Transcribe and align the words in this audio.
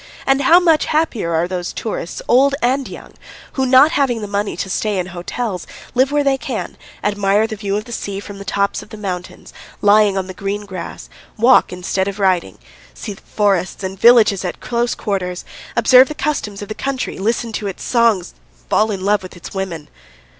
And 0.25 0.41
how 0.41 0.59
much 0.59 0.85
happier 0.85 1.31
are 1.35 1.47
those 1.47 1.71
tourists, 1.71 2.23
old 2.27 2.55
and 2.63 2.87
young, 2.87 3.13
who, 3.53 3.67
not 3.67 3.91
having 3.91 4.21
the 4.21 4.27
money 4.27 4.57
to 4.57 4.67
stay 4.67 4.97
in 4.97 5.05
hotels, 5.13 5.67
live 5.93 6.11
where 6.11 6.23
they 6.23 6.39
can, 6.39 6.75
admire 7.03 7.45
the 7.45 7.55
view 7.55 7.77
of 7.77 7.85
the 7.85 7.91
sea 7.91 8.19
from 8.19 8.39
the 8.39 8.43
tops 8.43 8.81
of 8.81 8.89
the 8.89 8.97
mountains, 8.97 9.53
lying 9.79 10.17
on 10.17 10.25
the 10.25 10.33
green 10.33 10.65
grass, 10.65 11.07
walk 11.37 11.71
instead 11.71 12.07
of 12.07 12.17
riding, 12.17 12.57
see 12.95 13.13
the 13.13 13.21
forests 13.21 13.83
and 13.83 13.99
villages 14.01 14.43
at 14.43 14.59
close 14.59 14.95
quarters, 14.95 15.45
observe 15.75 16.07
the 16.07 16.15
customs 16.15 16.63
of 16.63 16.67
the 16.67 16.73
country, 16.73 17.19
listen 17.19 17.51
to 17.53 17.67
its 17.67 17.83
songs, 17.83 18.33
fall 18.71 18.89
in 18.89 19.05
love 19.05 19.21
with 19.21 19.37
its 19.37 19.53
women. 19.53 19.87